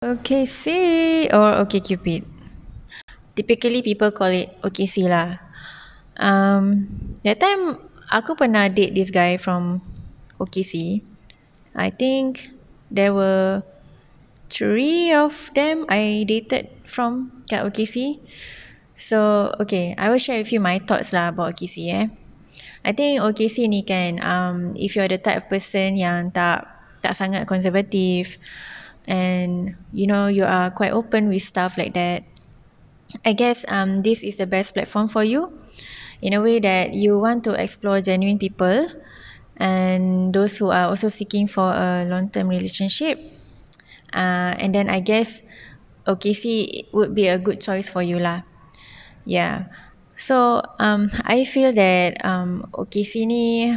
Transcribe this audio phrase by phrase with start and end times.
[0.00, 2.24] OKC or OkCupid.
[3.36, 5.36] Typically people call it OKC lah.
[6.16, 6.88] Um,
[7.20, 7.76] that time
[8.08, 9.84] aku pernah date this guy from
[10.40, 11.04] OKC.
[11.76, 12.48] I think
[12.88, 13.60] there were
[14.48, 18.24] three of them I dated from kat OKC.
[18.96, 22.08] So okay, I will share with you my thoughts lah about OKC eh.
[22.88, 26.64] I think OKC ni kan, um, if you're the type of person yang tak
[27.04, 28.40] tak sangat konservatif,
[29.10, 32.22] and you know you are quite open with stuff like that.
[33.26, 35.50] I guess um this is the best platform for you
[36.22, 38.86] in a way that you want to explore genuine people
[39.58, 43.18] and those who are also seeking for a long-term relationship.
[44.14, 45.42] Uh, and then I guess
[46.06, 48.46] OKC would be a good choice for you lah.
[49.26, 49.66] Yeah.
[50.14, 53.74] So um I feel that um OKC ni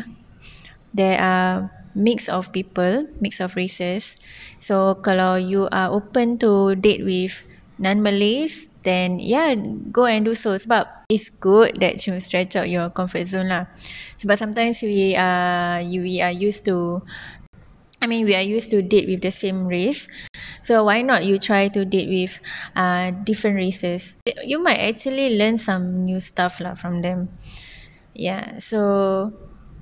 [0.94, 4.18] there are mix of people, mix of races.
[4.60, 7.46] So kalau you are open to date with
[7.80, 9.56] non-Malays, then yeah,
[9.92, 10.58] go and do so.
[10.58, 13.70] Sebab it's good that you stretch out your comfort zone lah.
[14.18, 17.02] Sebab sometimes we are we are used to,
[18.02, 20.10] I mean we are used to date with the same race.
[20.64, 22.40] So why not you try to date with
[22.72, 24.16] uh, different races?
[24.48, 27.36] You might actually learn some new stuff lah from them.
[28.16, 29.34] Yeah, so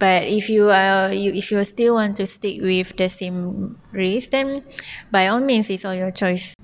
[0.01, 4.33] but if you are you if you still want to stick with the same race
[4.33, 4.65] then
[5.13, 6.57] by all means it's all your choice.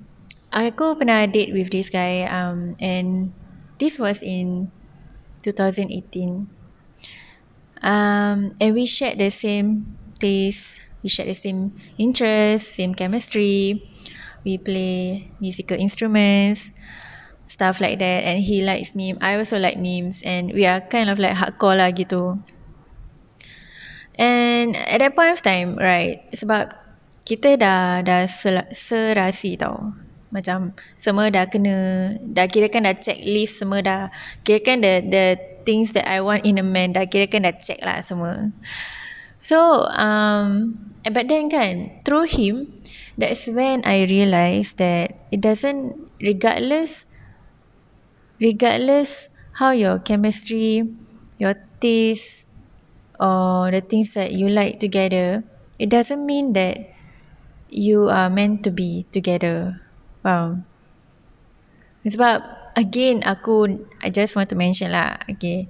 [0.49, 3.29] Aku pernah date with this guy um and
[3.77, 4.73] this was in
[5.45, 6.49] 2018
[7.85, 9.85] um and we shared the same
[10.17, 13.85] taste we shared the same interests same chemistry.
[14.41, 16.73] We play musical instruments
[17.45, 18.25] stuff like that.
[18.25, 20.25] And he likes meme I also like memes.
[20.25, 22.41] And we are kind of like hardcore lah gitu
[24.17, 26.73] And at that point of time, right, sebab
[27.21, 28.25] kita dah dah
[28.73, 29.93] serasi tau.
[30.33, 34.01] Macam semua dah kena, dah kira kan dah check list semua dah,
[34.43, 35.25] kira kan the, the
[35.63, 38.51] things that I want in a man, dah kira kan dah check lah semua.
[39.39, 40.75] So, um,
[41.05, 42.73] but then kan, through him,
[43.15, 47.05] that's when I realised that it doesn't, regardless,
[48.41, 49.29] regardless
[49.61, 50.83] how your chemistry,
[51.37, 52.46] your taste,
[53.19, 55.43] or the things that you like together,
[55.77, 56.93] it doesn't mean that
[57.69, 59.81] you are meant to be together.
[60.23, 60.63] Wow.
[62.07, 62.39] Sebab
[62.79, 65.67] again aku I just want to mention lah, okay.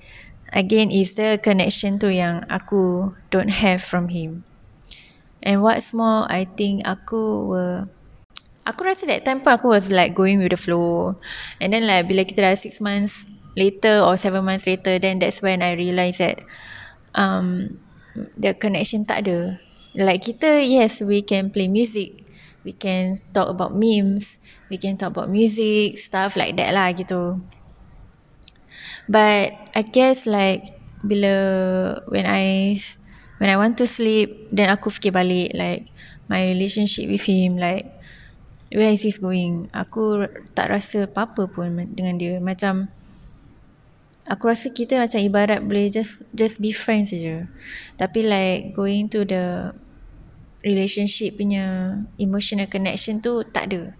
[0.55, 4.47] Again is the connection tu yang aku don't have from him.
[5.43, 7.91] And what's more, I think aku were
[8.67, 11.15] Aku rasa that time pun aku was like going with the flow.
[11.63, 13.23] And then like bila kita dah six months
[13.55, 16.43] later or seven months later, then that's when I realised that
[17.17, 17.81] um
[18.37, 19.59] the connection tak ada.
[19.97, 22.23] Like kita yes we can play music.
[22.61, 24.37] We can talk about memes.
[24.69, 27.41] We can talk about music stuff like that lah gitu.
[29.07, 31.33] But i guess like bila
[32.11, 32.75] when i
[33.39, 35.87] when i want to sleep then aku fikir balik like
[36.27, 37.97] my relationship with him like
[38.73, 39.71] where is this going?
[39.71, 42.39] Aku tak rasa apa-apa pun dengan dia.
[42.43, 42.91] Macam
[44.27, 47.47] aku rasa kita macam ibarat boleh just just be friends saja.
[47.95, 49.73] Tapi like going to the
[50.61, 53.95] relationship punya emotional connection tu tak ada.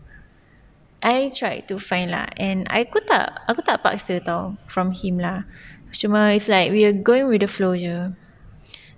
[0.99, 5.47] I try to find lah and aku tak aku tak paksa tau from him lah.
[5.95, 8.11] Cuma it's like we are going with the flow je.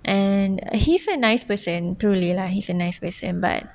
[0.00, 2.48] And he's a nice person, truly lah.
[2.48, 3.68] He's a nice person, but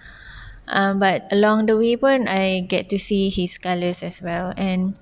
[0.66, 4.52] um, but along the way pun I get to see his colours as well.
[4.58, 4.98] And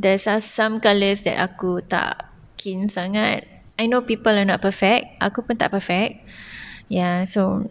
[0.00, 3.44] there's some colours that aku tak keen sangat.
[3.76, 5.20] I know people are not perfect.
[5.20, 6.24] Aku pun tak perfect.
[6.88, 7.68] Yeah, so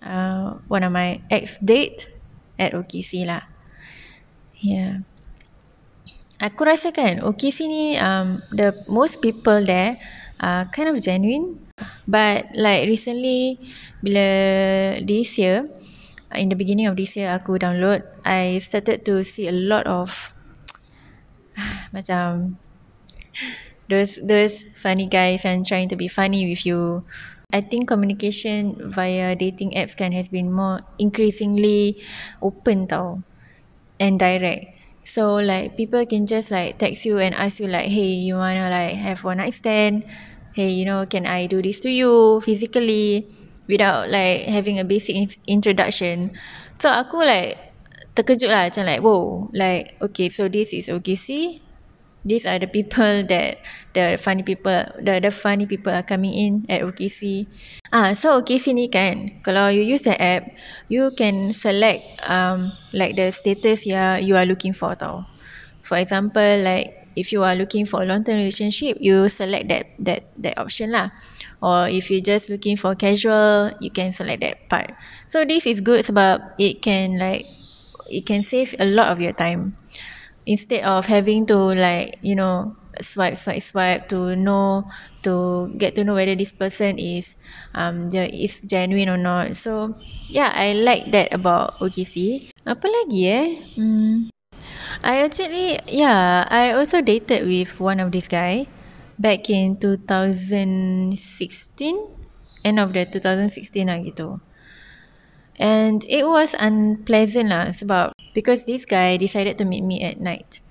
[0.00, 2.08] uh, one of my ex date
[2.56, 3.44] at OKC lah.
[4.58, 5.04] Yeah.
[6.38, 9.98] Aku rasa kan OKC ni um, the most people there
[10.40, 11.60] are kind of genuine.
[12.08, 13.58] But like recently
[14.02, 14.26] bila
[15.02, 15.70] this year
[16.34, 20.34] in the beginning of this year aku download I started to see a lot of
[21.92, 22.56] macam
[23.88, 27.04] those those funny guys and trying to be funny with you.
[27.48, 31.96] I think communication via dating apps kan has been more increasingly
[32.44, 33.24] open tau
[33.96, 34.76] and direct.
[35.00, 38.68] So like people can just like text you and ask you like, hey, you wanna
[38.68, 40.04] like have one night stand?
[40.52, 43.24] Hey, you know, can I do this to you physically
[43.64, 45.16] without like having a basic
[45.48, 46.36] introduction?
[46.76, 47.56] So aku like
[48.12, 51.64] terkejut lah macam like, whoa, like okay, so this is OKC
[52.24, 53.58] these are the people that
[53.94, 57.46] the funny people the the funny people are coming in at OKC.
[57.92, 60.46] Ah, so OKC ni kan, kalau you use the app,
[60.90, 65.26] you can select um like the status ya you are looking for tau.
[65.82, 69.96] For example, like if you are looking for a long term relationship, you select that
[70.02, 71.10] that that option lah.
[71.58, 74.94] Or if you just looking for casual, you can select that part.
[75.26, 77.50] So this is good sebab it can like
[78.06, 79.74] it can save a lot of your time
[80.48, 82.72] instead of having to like you know
[83.04, 84.88] swipe swipe swipe to know
[85.20, 87.36] to get to know whether this person is
[87.76, 89.54] um is genuine or not.
[89.60, 89.94] So
[90.32, 93.48] yeah I like that about OKC apa lagi eh?
[93.76, 94.32] Hmm.
[95.04, 98.66] I actually yeah I also dated with one of this guy
[99.20, 101.14] back in 2016
[102.64, 104.40] end of the 2016 lah gitu
[105.58, 110.62] and it was unpleasant lah sebab because this guy decided to meet me at night.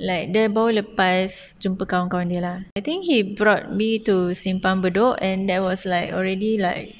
[0.00, 2.58] Like dia baru lepas jumpa kawan-kawan dia lah.
[2.72, 6.96] I think he brought me to Simpang Bedok and that was like already like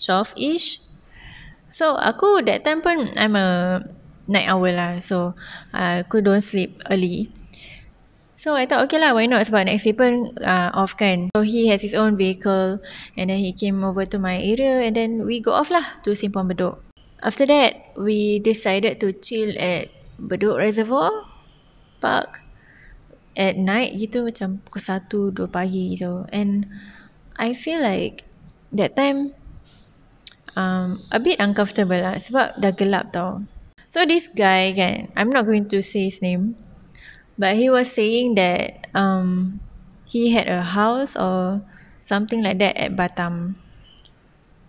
[0.00, 0.80] 12-ish.
[1.68, 3.82] So aku that time pun I'm a
[4.24, 5.04] night owl lah.
[5.04, 5.36] So
[5.76, 7.28] aku don't sleep early.
[8.44, 11.32] So I thought okay lah why not sebab next day pun uh, off kan.
[11.32, 12.76] So he has his own vehicle
[13.16, 16.12] and then he came over to my area and then we go off lah to
[16.12, 16.76] Simpang Bedok.
[17.24, 19.88] After that, we decided to chill at
[20.20, 21.24] Bedok Reservoir
[22.04, 22.44] Park
[23.32, 26.28] at night gitu macam pukul 1 2 pagi gitu.
[26.28, 26.68] And
[27.40, 28.28] I feel like
[28.76, 29.32] that time
[30.52, 33.48] um a bit uncomfortable lah sebab dah gelap tau.
[33.88, 36.60] So this guy kan, I'm not going to say his name,
[37.38, 39.60] but he was saying that um
[40.06, 41.62] he had a house or
[42.00, 43.56] something like that at Batam.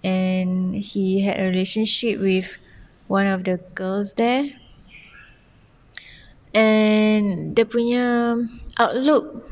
[0.05, 2.57] And he had a relationship with
[3.07, 4.53] one of the girls there.
[6.53, 8.37] And dia punya
[8.79, 9.43] outlook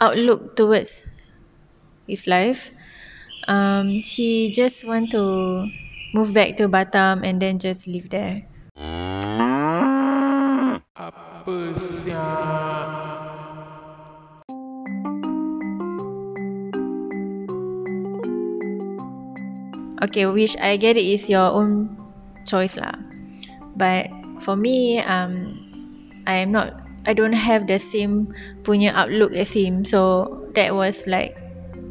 [0.00, 1.04] outlook towards
[2.08, 2.72] his life
[3.48, 5.68] um he just want to
[6.16, 8.48] move back to Batam and then just live there
[20.00, 21.96] Okay, which I get it is your own
[22.48, 22.96] choice lah.
[23.76, 24.08] But
[24.40, 25.56] for me, um,
[26.26, 26.76] I am not.
[27.08, 29.84] I don't have the same punya outlook as him.
[29.84, 31.36] So that was like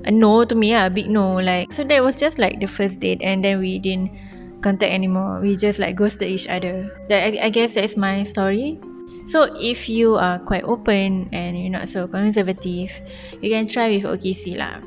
[0.06, 1.42] a no to me, a big no.
[1.42, 4.14] Like so that was just like the first date, and then we didn't
[4.62, 5.42] contact anymore.
[5.42, 6.90] We just like ghosted each other.
[7.10, 8.82] That I, I guess that's my story.
[9.30, 12.90] So if you are quite open and you're not so conservative,
[13.38, 14.82] you can try with OKC lah.